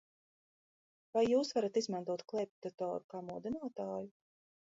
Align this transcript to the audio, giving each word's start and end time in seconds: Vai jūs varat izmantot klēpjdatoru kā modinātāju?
Vai 1.17 1.21
jūs 1.27 1.51
varat 1.57 1.77
izmantot 1.81 2.25
klēpjdatoru 2.33 3.05
kā 3.15 3.23
modinātāju? 3.29 4.11